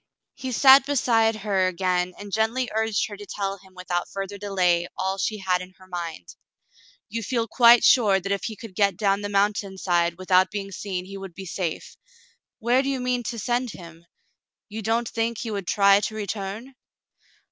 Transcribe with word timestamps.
He 0.33 0.51
sat 0.51 0.83
beside 0.87 1.35
her 1.35 1.67
again 1.67 2.15
and 2.17 2.33
gently 2.33 2.71
urged 2.73 3.07
her 3.07 3.15
to 3.15 3.25
tell 3.27 3.59
him 3.59 3.75
without 3.75 4.09
further 4.09 4.39
delay 4.39 4.87
all 4.97 5.19
she 5.19 5.37
had 5.37 5.61
in 5.61 5.75
her 5.77 5.85
mind. 5.85 6.29
"You 7.07 7.21
feel 7.21 7.47
quite 7.47 7.83
sure 7.83 8.19
that 8.19 8.31
if 8.31 8.45
he 8.45 8.55
could 8.55 8.73
get 8.73 8.97
down 8.97 9.21
the 9.21 9.29
mountain 9.29 9.77
side 9.77 10.17
without 10.17 10.49
being 10.49 10.71
seen, 10.71 11.05
he 11.05 11.19
would 11.19 11.35
be 11.35 11.45
safe; 11.45 11.97
where 12.57 12.81
do 12.81 12.89
you 12.89 12.99
mean 12.99 13.21
to 13.25 13.37
send 13.37 13.73
him? 13.73 14.07
You 14.69 14.81
don't 14.81 15.07
think 15.07 15.37
he 15.37 15.51
would 15.51 15.67
try 15.67 15.99
to 15.99 16.15
return 16.15 16.73